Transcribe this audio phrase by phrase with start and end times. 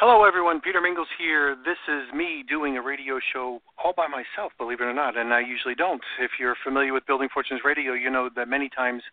[0.00, 0.60] Hello, everyone.
[0.60, 1.54] Peter Mingils here.
[1.64, 5.32] This is me doing a radio show all by myself, believe it or not, and
[5.32, 6.02] I usually don't.
[6.18, 9.04] If you're familiar with Building Fortunes Radio, you know that many times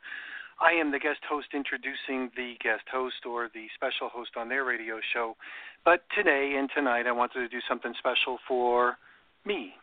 [0.59, 4.65] I am the guest host introducing the guest host or the special host on their
[4.65, 5.37] radio show.
[5.85, 8.97] But today and tonight, I wanted to do something special for
[9.45, 9.75] me.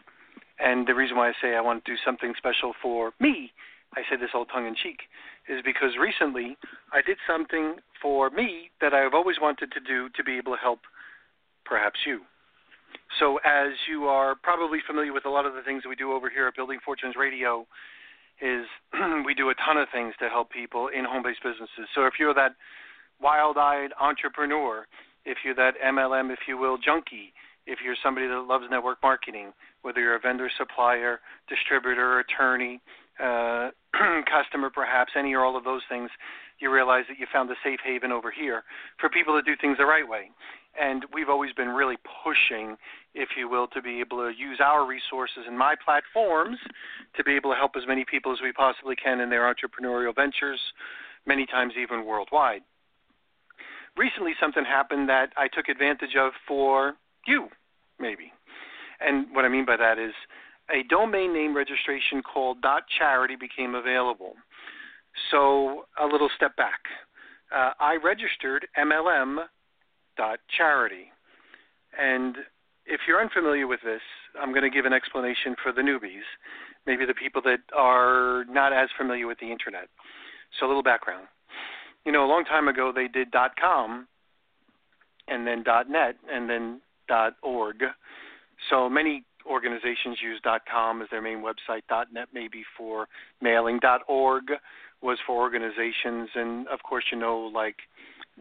[0.58, 3.53] And the reason why I say I want to do something special for me,
[3.97, 5.08] I say this all tongue in cheek,
[5.48, 6.56] is because recently
[6.92, 10.61] I did something for me that I've always wanted to do to be able to
[10.61, 10.80] help
[11.64, 12.20] perhaps you.
[13.19, 16.12] So, as you are probably familiar with a lot of the things that we do
[16.12, 17.67] over here at Building Fortunes Radio,
[18.41, 18.67] is
[19.25, 21.89] we do a ton of things to help people in home-based businesses.
[21.95, 22.52] So, if you're that
[23.20, 24.86] wild-eyed entrepreneur,
[25.25, 27.33] if you're that MLM, if you will, junkie,
[27.67, 29.52] if you're somebody that loves network marketing,
[29.83, 32.80] whether you're a vendor, supplier, distributor, attorney,
[33.22, 33.70] uh,
[34.30, 36.11] customer, perhaps any or all of those things,
[36.61, 38.64] you realize that you found a safe haven over here
[38.98, 40.30] for people to do things the right way.
[40.80, 42.77] And we've always been really pushing,
[43.14, 46.58] if you will, to be able to use our resources and my platforms
[47.17, 50.14] to be able to help as many people as we possibly can in their entrepreneurial
[50.14, 50.61] ventures,
[51.27, 52.62] many times even worldwide.
[53.96, 56.95] Recently, something happened that I took advantage of for
[57.27, 57.48] you,
[57.98, 58.33] maybe.
[59.01, 60.12] And what I mean by that is
[60.70, 62.58] a domain name registration called
[62.98, 64.34] .charity became available.
[65.30, 66.80] So a little step back.
[67.55, 69.39] Uh, I registered MLM
[70.57, 71.07] charity,
[71.98, 72.36] and
[72.84, 74.01] if you're unfamiliar with this,
[74.40, 76.27] I'm going to give an explanation for the newbies,
[76.86, 79.89] maybe the people that are not as familiar with the internet.
[80.58, 81.27] So a little background.
[82.05, 83.28] You know, a long time ago they did
[83.61, 84.08] .com,
[85.28, 86.80] and then .net, and then
[87.42, 87.84] .org.
[88.70, 91.83] So many organizations use .com as their main website.
[92.13, 93.09] .net maybe for
[93.41, 93.81] mailing.
[94.09, 94.45] .org
[95.03, 97.77] was for organizations, and of course, you know, like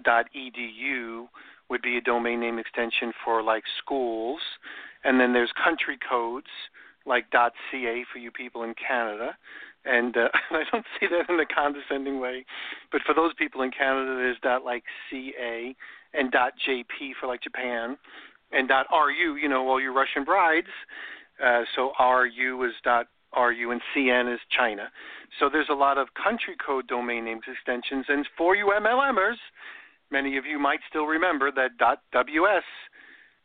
[0.06, 1.28] .edu
[1.70, 4.40] would be a domain name extension for like schools,
[5.04, 6.48] and then there's country codes
[7.06, 9.38] like .ca for you people in Canada,
[9.86, 12.46] and uh, I don't say that in a condescending way,
[12.92, 15.76] but for those people in Canada, there's dot like .ca
[16.14, 17.98] and .jp for like Japan,
[18.52, 20.68] and dot .ru, you know, all you Russian brides.
[21.44, 24.90] Uh, so RU is dot RU and CN is China.
[25.40, 29.38] So there's a lot of country code domain names extensions, and for you MLMers,
[30.12, 31.78] many of you might still remember that
[32.12, 32.64] .ws,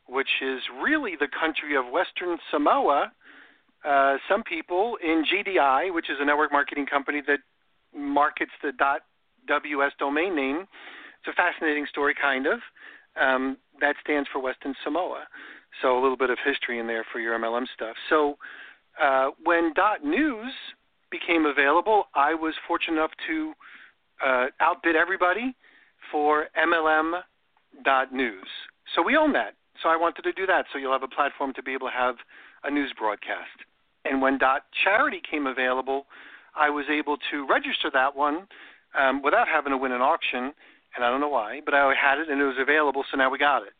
[0.06, 3.12] which is really the country of Western Samoa.
[3.84, 7.40] Uh, some people in GDI, which is a network marketing company that
[7.94, 8.72] markets the
[9.48, 10.66] .ws domain name,
[11.22, 12.60] it's a fascinating story, kind of.
[13.20, 15.24] Um, that stands for Western Samoa.
[15.80, 17.96] So a little bit of history in there for your MLM stuff.
[18.08, 18.36] So
[19.00, 20.52] uh, when dot .news
[21.10, 23.52] became available, I was fortunate enough to
[24.24, 25.54] uh, outbid everybody
[26.10, 27.20] for MLM
[27.84, 28.46] dot news.
[28.94, 29.54] So we own that.
[29.82, 30.66] So I wanted to do that.
[30.72, 32.16] So you'll have a platform to be able to have
[32.64, 33.66] a news broadcast.
[34.04, 36.06] And when Dot Charity came available,
[36.54, 38.46] I was able to register that one
[38.98, 40.52] um, without having to win an auction.
[40.94, 43.04] And I don't know why, but I had it and it was available.
[43.10, 43.72] So now we got it.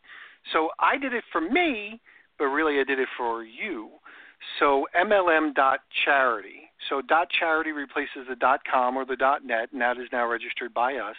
[0.51, 2.01] So I did it for me,
[2.37, 3.89] but really I did it for you.
[4.59, 6.69] So MLM dot charity.
[6.89, 10.27] So dot charity replaces the dot com or the dot net, and that is now
[10.27, 11.15] registered by us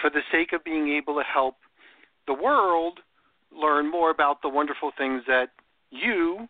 [0.00, 1.56] for the sake of being able to help
[2.26, 3.00] the world
[3.52, 5.48] learn more about the wonderful things that
[5.90, 6.48] you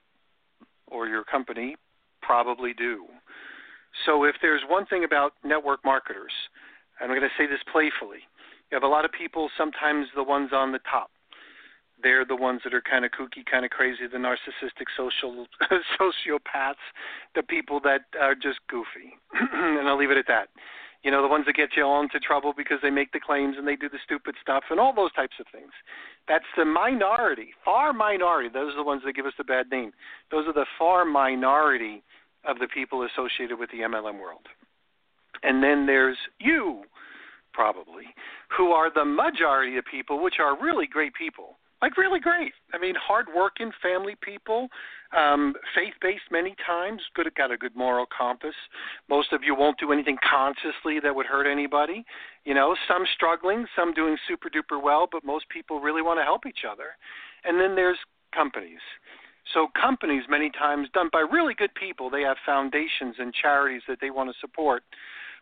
[0.86, 1.76] or your company
[2.22, 3.06] probably do.
[4.06, 6.32] So, if there's one thing about network marketers,
[7.00, 8.20] and I'm going to say this playfully,
[8.70, 11.10] you have a lot of people, sometimes the ones on the top.
[12.00, 15.46] They're the ones that are kind of kooky, kind of crazy, the narcissistic social
[16.00, 16.74] sociopaths,
[17.34, 19.16] the people that are just goofy.
[19.32, 20.48] and I'll leave it at that
[21.02, 23.56] You know, the ones that get you all into trouble because they make the claims
[23.58, 25.72] and they do the stupid stuff and all those types of things.
[26.28, 28.48] That's the minority, far minority.
[28.52, 29.92] Those are the ones that give us the bad name.
[30.30, 32.04] Those are the far minority
[32.44, 34.46] of the people associated with the MLM world.
[35.42, 36.82] And then there's you,
[37.52, 38.04] probably,
[38.56, 41.58] who are the majority of people, which are really great people.
[41.80, 42.52] Like, really great.
[42.74, 44.68] I mean, hardworking family people,
[45.16, 48.54] um, faith based many times, good, got a good moral compass.
[49.08, 52.04] Most of you won't do anything consciously that would hurt anybody.
[52.44, 56.24] You know, some struggling, some doing super duper well, but most people really want to
[56.24, 56.96] help each other.
[57.44, 57.98] And then there's
[58.34, 58.80] companies.
[59.54, 63.98] So companies many times done by really good people, they have foundations and charities that
[64.00, 64.82] they want to support.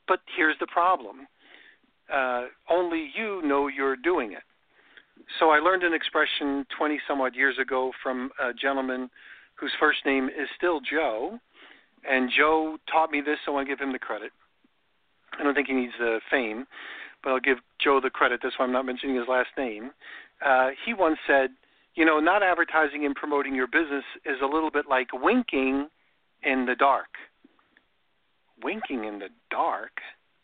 [0.07, 1.27] But here's the problem.
[2.13, 4.43] Uh, only you know you're doing it.
[5.39, 9.11] So I learned an expression 20 some odd years ago from a gentleman
[9.57, 11.39] whose first name is still Joe.
[12.09, 14.31] And Joe taught me this, so I give him the credit.
[15.39, 16.67] I don't think he needs the fame,
[17.23, 18.41] but I'll give Joe the credit.
[18.43, 19.91] That's why I'm not mentioning his last name.
[20.45, 21.51] Uh, he once said,
[21.95, 25.89] you know, not advertising and promoting your business is a little bit like winking
[26.43, 27.09] in the dark.
[28.63, 29.93] Winking in the dark?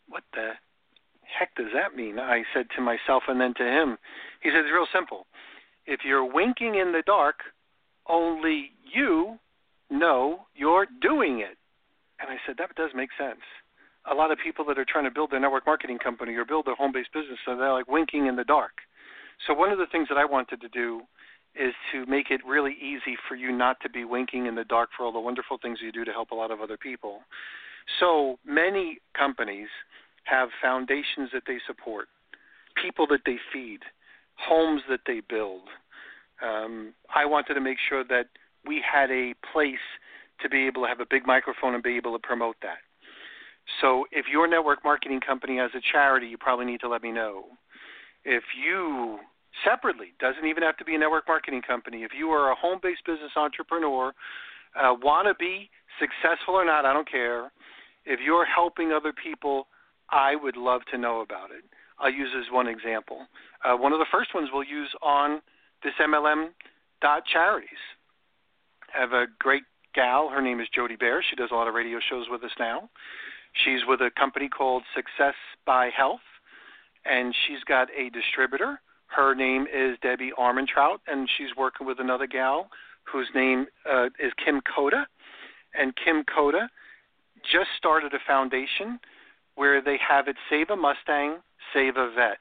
[0.09, 0.51] What the
[1.37, 2.19] heck does that mean?
[2.19, 3.97] I said to myself and then to him.
[4.41, 5.25] He said, it's real simple.
[5.85, 7.35] If you're winking in the dark,
[8.07, 9.37] only you
[9.89, 11.57] know you're doing it.
[12.19, 13.41] And I said, that does make sense.
[14.09, 16.65] A lot of people that are trying to build their network marketing company or build
[16.65, 18.73] their home based business, so they're like winking in the dark.
[19.47, 21.01] So, one of the things that I wanted to do
[21.55, 24.89] is to make it really easy for you not to be winking in the dark
[24.95, 27.19] for all the wonderful things you do to help a lot of other people.
[27.99, 29.67] So many companies
[30.23, 32.07] have foundations that they support,
[32.81, 33.79] people that they feed,
[34.35, 35.63] homes that they build.
[36.41, 38.27] Um, I wanted to make sure that
[38.65, 39.75] we had a place
[40.41, 42.79] to be able to have a big microphone and be able to promote that.
[43.81, 47.11] So if your network marketing company has a charity, you probably need to let me
[47.11, 47.45] know.
[48.25, 49.19] If you
[49.63, 50.13] separately.
[50.19, 52.03] Doesn't even have to be a network marketing company.
[52.03, 54.13] If you are a home based business entrepreneur,
[54.75, 57.51] uh, want to be successful or not, I don't care.
[58.05, 59.67] If you're helping other people,
[60.13, 61.63] I would love to know about it.
[61.99, 63.25] I'll use as one example.
[63.63, 65.41] Uh, one of the first ones we'll use on
[65.83, 66.49] this MLM
[67.01, 67.69] dot charities.
[68.95, 69.63] I have a great
[69.95, 70.29] gal.
[70.29, 71.23] Her name is Jody Bear.
[71.27, 72.89] She does a lot of radio shows with us now.
[73.65, 76.25] She's with a company called Success by Health,
[77.05, 78.79] and she's got a distributor
[79.15, 82.69] her name is Debbie Armentrout, and she's working with another gal
[83.03, 85.05] whose name uh, is Kim Coda.
[85.75, 86.67] And Kim Coda
[87.43, 88.99] just started a foundation
[89.55, 91.37] where they have it Save a Mustang,
[91.73, 92.37] Save a Vet.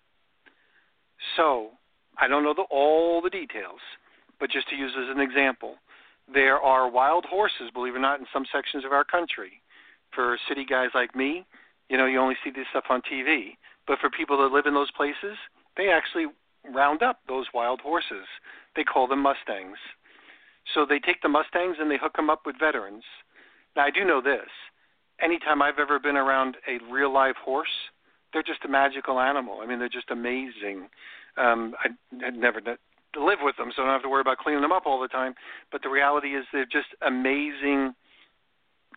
[1.36, 1.70] So,
[2.18, 3.80] I don't know the, all the details,
[4.40, 5.76] but just to use as an example,
[6.32, 9.62] there are wild horses, believe it or not, in some sections of our country.
[10.14, 11.46] For city guys like me,
[11.88, 13.56] you know, you only see this stuff on TV.
[13.86, 15.36] But for people that live in those places,
[15.76, 16.26] they actually
[16.72, 18.26] round up those wild horses.
[18.76, 19.78] They call them Mustangs.
[20.74, 23.04] So they take the Mustangs and they hook them up with veterans.
[23.74, 24.48] Now, I do know this.
[25.22, 27.68] Anytime I've ever been around a real live horse,
[28.32, 29.60] they're just a magical animal.
[29.62, 30.88] I mean, they're just amazing.
[31.36, 31.88] Um, I
[32.24, 34.84] had never live with them, so I don't have to worry about cleaning them up
[34.86, 35.34] all the time.
[35.70, 37.94] But the reality is, they're just amazing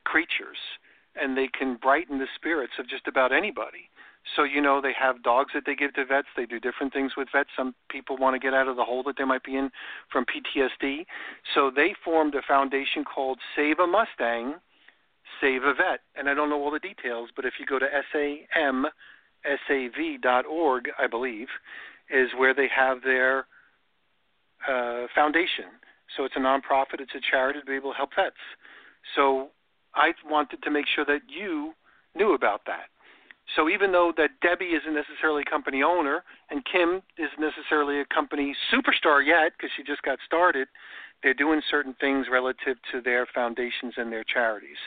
[0.04, 0.58] creatures,
[1.16, 3.90] and they can brighten the spirits of just about anybody.
[4.36, 6.28] So you know they have dogs that they give to vets.
[6.36, 7.50] They do different things with vets.
[7.56, 9.70] Some people want to get out of the hole that they might be in
[10.12, 11.06] from PTSD.
[11.54, 14.56] So they formed a foundation called Save a Mustang,
[15.42, 16.02] Save a Vet.
[16.16, 17.88] And I don't know all the details, but if you go to
[19.46, 21.48] samsav.org, I believe,
[22.10, 23.46] is where they have their
[24.70, 25.66] uh, foundation.
[26.16, 28.36] So it's a nonprofit, it's a charity to be able to help vets.
[29.16, 29.50] So
[29.94, 31.74] I wanted to make sure that you
[32.16, 32.90] knew about that.
[33.56, 38.06] So even though that Debbie isn't necessarily a company owner and Kim isn't necessarily a
[38.06, 40.68] company superstar yet because she just got started,
[41.26, 44.78] they're doing certain things relative to their foundations and their charities.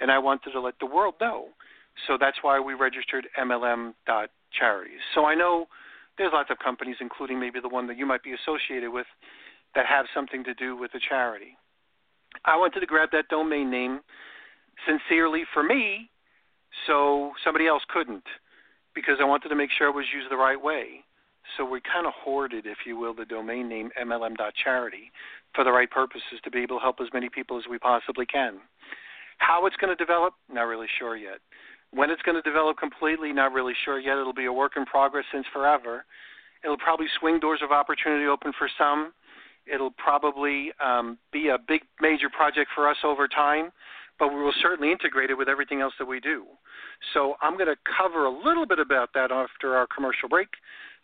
[0.00, 1.48] And I wanted to let the world know.
[2.06, 5.00] So that's why we registered MLM.charities.
[5.14, 5.66] So I know
[6.16, 9.04] there's lots of companies, including maybe the one that you might be associated with,
[9.74, 11.58] that have something to do with a charity.
[12.46, 14.00] I wanted to grab that domain name
[14.88, 16.08] sincerely for me
[16.86, 18.24] so somebody else couldn't
[18.94, 21.04] because I wanted to make sure it was used the right way.
[21.56, 25.12] So we kind of hoarded, if you will, the domain name MLM.charity
[25.54, 28.26] for the right purposes to be able to help as many people as we possibly
[28.26, 28.58] can.
[29.38, 31.38] How it's going to develop, not really sure yet.
[31.90, 34.16] When it's going to develop completely, not really sure yet.
[34.16, 36.04] It'll be a work in progress since forever.
[36.64, 39.12] It'll probably swing doors of opportunity open for some.
[39.66, 43.72] It'll probably um, be a big major project for us over time
[44.18, 46.44] but we will certainly integrate it with everything else that we do.
[47.14, 50.48] So I'm going to cover a little bit about that after our commercial break.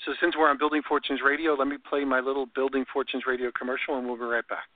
[0.07, 3.51] So since we're on Building Fortunes Radio, let me play my little Building Fortunes Radio
[3.59, 4.69] commercial, and we'll be right back.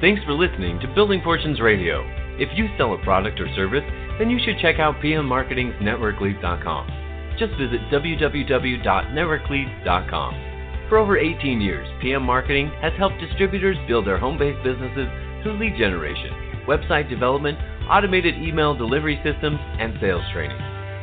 [0.00, 2.02] Thanks for listening to Building Fortunes Radio.
[2.38, 3.84] If you sell a product or service,
[4.18, 7.36] then you should check out PM Marketing's NetworkLeads.com.
[7.38, 10.46] Just visit www.networklead.com.
[10.88, 15.08] For over 18 years, PM Marketing has helped distributors build their home based businesses
[15.42, 16.30] through lead generation,
[16.66, 20.58] website development, automated email delivery systems, and sales training.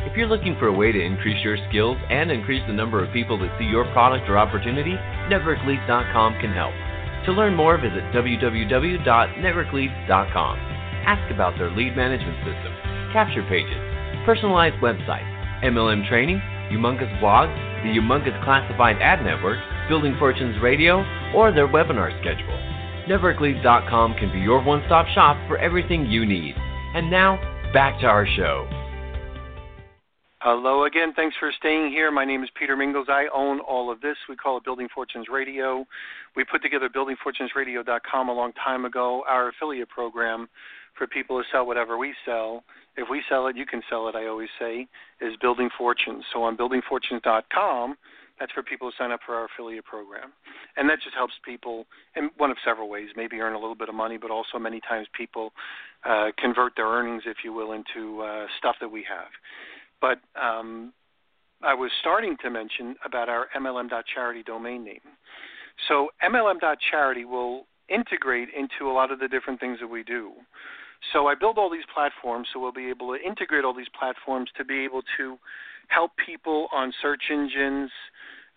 [0.07, 3.11] If you're looking for a way to increase your skills and increase the number of
[3.11, 4.95] people that see your product or opportunity,
[5.27, 6.73] NetworkLeads.com can help.
[7.25, 10.59] To learn more, visit www.networkleads.com.
[11.03, 12.71] Ask about their lead management system,
[13.11, 13.77] capture pages,
[14.25, 15.27] personalized websites,
[15.63, 16.39] MLM training,
[16.71, 21.03] Youmongus blogs, the Youmongus classified ad network, Building Fortunes Radio,
[21.35, 22.76] or their webinar schedule.
[23.07, 26.55] NetworkLeads.com can be your one stop shop for everything you need.
[26.93, 27.37] And now,
[27.73, 28.67] back to our show.
[30.39, 31.13] Hello again.
[31.15, 32.11] Thanks for staying here.
[32.11, 33.09] My name is Peter Mingils.
[33.09, 34.15] I own all of this.
[34.29, 35.83] We call it Building Fortunes Radio.
[36.35, 40.47] We put together BuildingFortunesRadio.com a long time ago, our affiliate program
[40.97, 42.63] for people to sell whatever we sell.
[42.97, 44.87] If we sell it, you can sell it, I always say,
[45.19, 46.23] is Building Fortunes.
[46.31, 47.95] So on BuildingFortunes.com,
[48.39, 50.31] that's for people who sign up for our affiliate program.
[50.75, 53.89] And that just helps people in one of several ways, maybe earn a little bit
[53.89, 55.51] of money, but also many times people
[56.05, 59.29] uh, convert their earnings, if you will, into uh, stuff that we have.
[59.99, 60.93] But um,
[61.63, 65.01] I was starting to mention about our MLM.charity domain name.
[65.87, 70.31] So MLM.charity will integrate into a lot of the different things that we do.
[71.13, 74.49] So I build all these platforms so we'll be able to integrate all these platforms
[74.57, 75.37] to be able to
[75.87, 77.89] help people on search engines,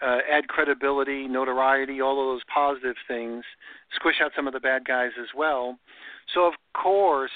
[0.02, 3.44] uh, add credibility, notoriety, all of those positive things,
[3.94, 5.78] squish out some of the bad guys as well.
[6.34, 7.30] So, of course,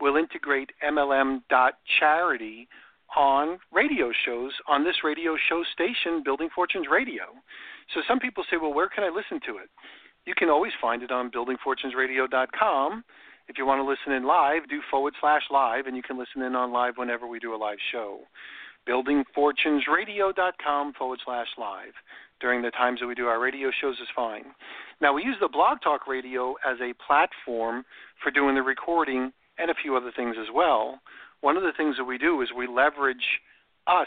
[0.00, 2.68] we'll integrate MLM.charity
[3.16, 7.24] on radio shows on this radio show station, Building Fortunes Radio.
[7.94, 9.70] So some people say, well, where can I listen to it?
[10.26, 13.04] You can always find it on buildingfortunesradio.com.
[13.48, 16.42] If you want to listen in live, do forward slash live, and you can listen
[16.42, 18.20] in on live whenever we do a live show
[18.88, 21.92] buildingfortunesradio.com forward slash live.
[22.40, 24.44] During the times that we do our radio shows is fine.
[25.00, 27.84] Now, we use the Blog Talk Radio as a platform
[28.22, 31.00] for doing the recording and a few other things as well.
[31.40, 33.40] One of the things that we do is we leverage
[33.88, 34.06] us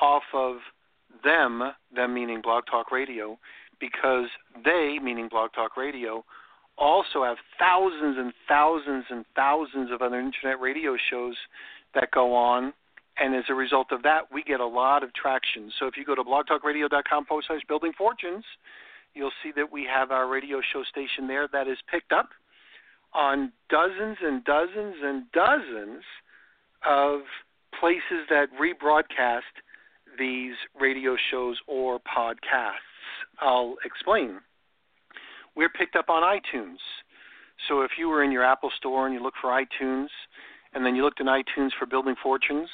[0.00, 0.58] off of
[1.24, 3.38] them, them meaning Blog Talk Radio,
[3.80, 4.28] because
[4.64, 6.24] they, meaning Blog Talk Radio,
[6.78, 11.34] also have thousands and thousands and thousands of other internet radio shows
[11.94, 12.72] that go on
[13.18, 15.70] and as a result of that, we get a lot of traction.
[15.78, 18.44] So if you go to blogtalkradio.com forward slash building fortunes,
[19.14, 22.30] you'll see that we have our radio show station there that is picked up
[23.14, 26.02] on dozens and dozens and dozens
[26.88, 27.20] of
[27.78, 29.40] places that rebroadcast
[30.18, 32.76] these radio shows or podcasts.
[33.40, 34.40] I'll explain.
[35.54, 36.78] We're picked up on iTunes.
[37.68, 40.08] So if you were in your Apple store and you look for iTunes,
[40.74, 42.68] and then you looked in iTunes for Building Fortunes,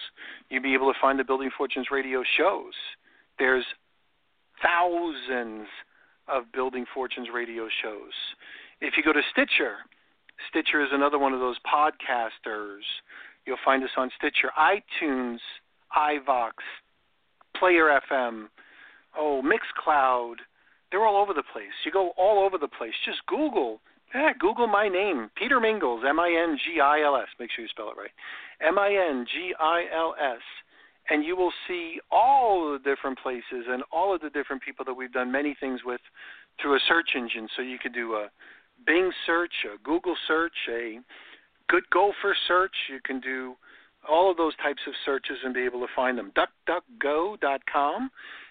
[0.48, 2.72] you'd be able to find the Building Fortunes radio shows.
[3.38, 3.64] There's
[4.62, 5.66] thousands
[6.28, 8.12] of Building Fortunes radio shows.
[8.80, 9.76] If you go to Stitcher,
[10.48, 12.82] Stitcher is another one of those podcasters.
[13.46, 15.38] You'll find us on Stitcher, iTunes,
[15.96, 16.52] iVoox,
[17.56, 18.46] Player FM,
[19.18, 20.34] oh, Mixcloud.
[20.90, 21.74] They're all over the place.
[21.84, 22.94] You go all over the place.
[23.04, 23.80] Just Google
[24.14, 27.28] yeah, Google my name, Peter Mingils, M I N G I L S.
[27.38, 28.10] Make sure you spell it right.
[28.66, 30.40] M I N G I L S.
[31.10, 34.94] And you will see all the different places and all of the different people that
[34.94, 36.00] we've done many things with
[36.60, 37.48] through a search engine.
[37.56, 38.28] So you could do a
[38.86, 41.00] Bing search, a Google search, a
[41.68, 42.74] Good Gopher search.
[42.90, 43.54] You can do
[44.08, 46.32] all of those types of searches and be able to find them.
[46.36, 48.10] DuckDuckGo.com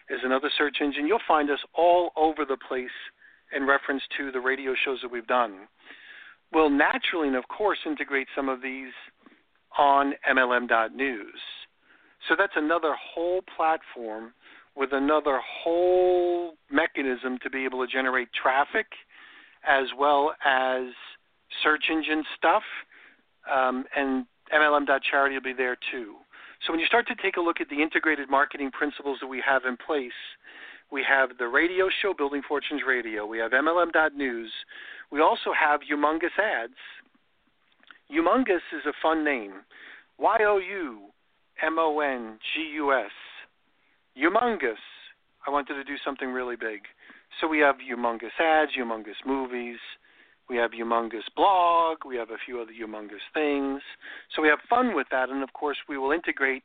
[0.09, 1.07] is another search engine.
[1.07, 2.89] You'll find us all over the place
[3.55, 5.67] in reference to the radio shows that we've done.
[6.53, 8.91] We'll naturally and of course integrate some of these
[9.77, 11.39] on MLM.news.
[12.27, 14.33] So that's another whole platform
[14.75, 18.87] with another whole mechanism to be able to generate traffic
[19.67, 20.85] as well as
[21.63, 22.63] search engine stuff.
[23.51, 26.15] Um, and MLM.charity will be there too.
[26.65, 29.41] So when you start to take a look at the integrated marketing principles that we
[29.45, 30.11] have in place,
[30.91, 33.25] we have the radio show Building Fortunes Radio.
[33.25, 34.51] We have MLM.news.
[35.11, 36.73] We also have Youmongus Ads.
[38.11, 39.53] Youmongus is a fun name.
[40.17, 40.99] Y O U
[41.65, 43.11] M O N G U S.
[44.17, 44.75] Youmongus.
[45.45, 46.81] I wanted to do something really big.
[47.39, 49.77] So we have Youmongus Ads, Youmongus Movies,
[50.49, 51.97] We have Youmongus Blog.
[52.05, 53.81] We have a few other humongous things.
[54.33, 55.29] So we have fun with that.
[55.29, 56.63] And of course, we will integrate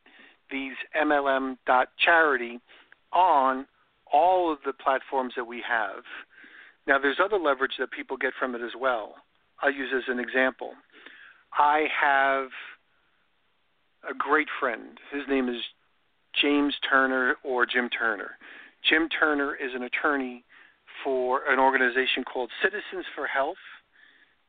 [0.51, 2.61] these MLM.charity
[3.13, 3.67] on
[4.13, 6.05] all of the platforms that we have.
[6.87, 9.15] Now, there's other leverage that people get from it as well.
[9.63, 10.73] I'll use as an example.
[11.57, 12.49] I have
[14.09, 14.99] a great friend.
[15.13, 15.61] His name is
[16.41, 18.33] James Turner or Jim Turner.
[18.89, 20.45] Jim Turner is an attorney
[21.05, 23.63] for an organization called Citizens for Health,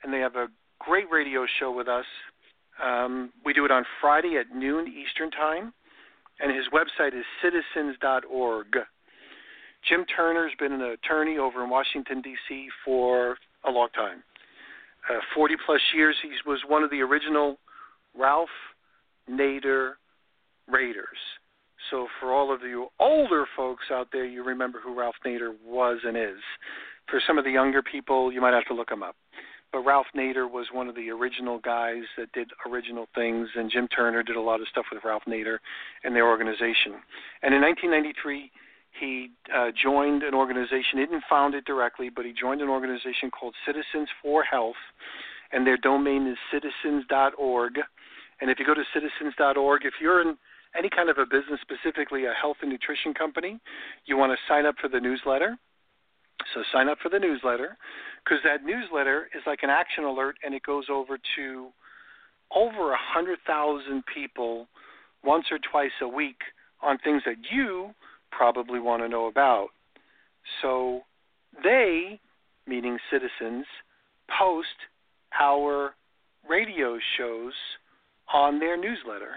[0.04, 0.48] and they have a
[0.80, 2.06] great radio show with us.
[2.84, 5.74] Um, we do it on Friday at noon Eastern Time,
[6.40, 8.68] and his website is citizens.org.
[9.88, 12.68] Jim Turner's been an attorney over in Washington, D.C.
[12.86, 14.24] for a long time.
[15.10, 16.16] Uh, 40 plus years.
[16.22, 17.58] He was one of the original
[18.18, 18.50] Ralph
[19.30, 19.94] Nader
[20.68, 21.18] Raiders.
[21.92, 26.00] So for all of you older folks out there, you remember who Ralph Nader was
[26.06, 26.42] and is.
[27.10, 29.16] For some of the younger people, you might have to look him up.
[29.74, 33.88] But Ralph Nader was one of the original guys that did original things, and Jim
[33.88, 35.58] Turner did a lot of stuff with Ralph Nader
[36.04, 37.02] and their organization.
[37.42, 38.52] And in 1993,
[39.00, 40.98] he uh, joined an organization.
[40.98, 44.80] Didn't found it directly, but he joined an organization called Citizens for Health,
[45.52, 47.74] and their domain is citizens.org.
[48.42, 50.38] And if you go to citizens.org, if you're in
[50.78, 53.60] any kind of a business, specifically a health and nutrition company,
[54.06, 55.58] you want to sign up for the newsletter.
[56.54, 57.78] So sign up for the newsletter
[58.24, 61.70] because that newsletter is like an action alert and it goes over to
[62.54, 64.68] over a hundred thousand people
[65.24, 66.42] once or twice a week
[66.82, 67.92] on things that you
[68.36, 69.70] probably want to know about.
[70.62, 71.02] So
[71.64, 72.20] they,
[72.68, 73.66] meaning citizens,
[74.40, 74.68] post
[75.40, 75.94] our
[76.50, 77.54] radio shows
[78.34, 79.36] on their newsletter.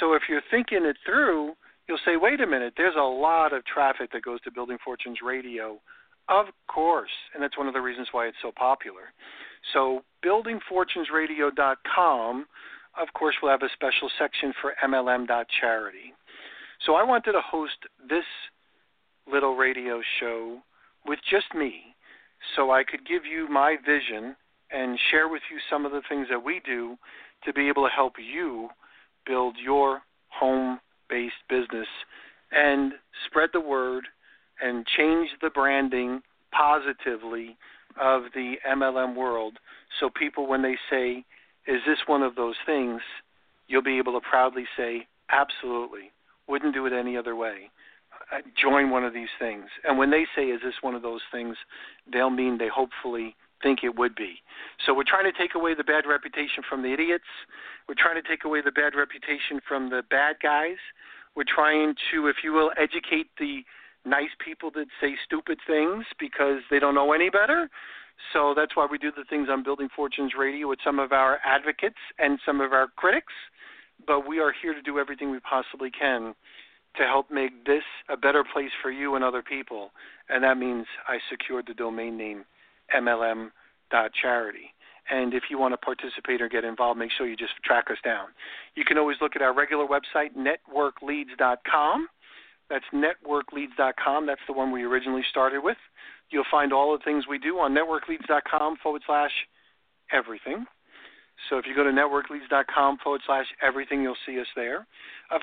[0.00, 1.52] So if you're thinking it through,
[1.88, 5.18] you'll say, wait a minute, there's a lot of traffic that goes to Building Fortunes
[5.24, 5.78] Radio.
[6.28, 9.12] Of course, and that's one of the reasons why it's so popular.
[9.72, 12.46] So buildingfortunesradio.com,
[13.00, 16.14] of course, will have a special section for MLM.charity.
[16.86, 17.76] So I wanted to host
[18.08, 18.24] this
[19.30, 20.58] little radio show
[21.06, 21.94] with just me
[22.56, 24.36] so I could give you my vision
[24.70, 26.96] and share with you some of the things that we do
[27.44, 28.68] to be able to help you
[29.26, 31.88] build your home based business
[32.50, 32.92] and
[33.26, 34.04] spread the word
[34.60, 37.56] and change the branding positively
[38.00, 39.58] of the MLM world
[40.00, 41.24] so people, when they say,
[41.66, 43.00] Is this one of those things?
[43.68, 46.10] you'll be able to proudly say, Absolutely.
[46.52, 47.70] Wouldn't do it any other way.
[48.30, 49.64] Uh, join one of these things.
[49.84, 51.56] And when they say, Is this one of those things?
[52.12, 54.42] they'll mean they hopefully think it would be.
[54.84, 57.24] So we're trying to take away the bad reputation from the idiots.
[57.88, 60.76] We're trying to take away the bad reputation from the bad guys.
[61.34, 63.64] We're trying to, if you will, educate the
[64.04, 67.70] nice people that say stupid things because they don't know any better.
[68.34, 71.38] So that's why we do the things on Building Fortunes Radio with some of our
[71.46, 73.32] advocates and some of our critics.
[74.06, 76.34] But we are here to do everything we possibly can
[76.96, 79.90] to help make this a better place for you and other people.
[80.28, 82.44] And that means I secured the domain name
[82.94, 84.74] MLM.charity.
[85.10, 87.98] And if you want to participate or get involved, make sure you just track us
[88.04, 88.26] down.
[88.74, 92.08] You can always look at our regular website, networkleads.com.
[92.70, 94.26] That's networkleads.com.
[94.26, 95.76] That's the one we originally started with.
[96.30, 99.32] You'll find all the things we do on networkleads.com forward slash
[100.12, 100.66] everything.
[101.50, 104.86] So if you go to networkleads.com forward slash everything, you'll see us there.
[105.30, 105.42] Of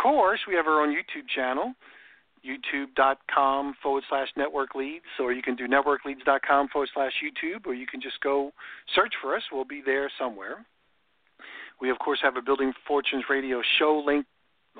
[0.00, 1.74] course, we have our own YouTube channel
[2.44, 8.00] youtube.com forward slash networkleads, or you can do networkleads.com forward slash YouTube, or you can
[8.00, 8.52] just go
[8.94, 9.42] search for us.
[9.52, 10.64] We'll be there somewhere.
[11.80, 14.26] We, of course, have a Building Fortunes radio show link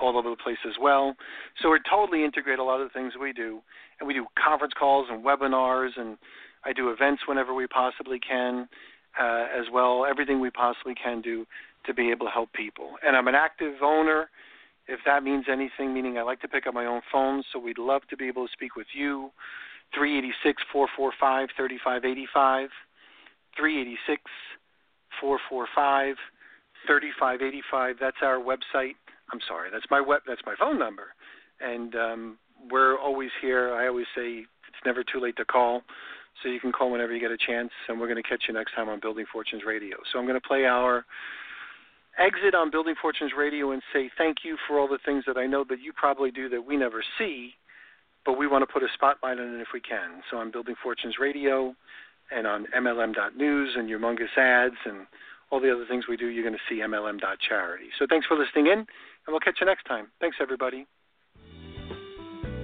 [0.01, 1.15] all over the place as well.
[1.61, 3.59] So we're totally integrate a lot of the things we do.
[3.99, 6.17] And we do conference calls and webinars, and
[6.65, 8.67] I do events whenever we possibly can
[9.19, 11.45] uh, as well, everything we possibly can do
[11.85, 12.91] to be able to help people.
[13.05, 14.29] And I'm an active owner
[14.89, 17.77] if that means anything, meaning I like to pick up my own phone, so we'd
[17.77, 19.29] love to be able to speak with you.
[19.93, 22.69] 386 445 3585.
[23.55, 24.21] 386
[25.21, 26.15] 445
[26.87, 27.95] 3585.
[28.01, 28.97] That's our website.
[29.31, 30.21] I'm sorry, that's my web.
[30.27, 31.13] That's my phone number,
[31.61, 32.37] and um,
[32.71, 33.75] we're always here.
[33.75, 35.83] I always say it's never too late to call,
[36.41, 37.71] so you can call whenever you get a chance.
[37.87, 39.97] And we're going to catch you next time on Building Fortunes Radio.
[40.11, 41.05] So I'm going to play our
[42.17, 45.45] exit on Building Fortunes Radio and say thank you for all the things that I
[45.47, 47.51] know that you probably do that we never see,
[48.25, 50.21] but we want to put a spotlight on it if we can.
[50.29, 51.75] So on Building Fortunes Radio
[52.31, 55.07] and on MLM.news and Youmongus ads and
[55.51, 57.85] all the other things we do, you're going to see MLM.charity.
[57.97, 58.87] So thanks for listening in, and
[59.27, 60.07] we'll catch you next time.
[60.19, 60.85] Thanks, everybody.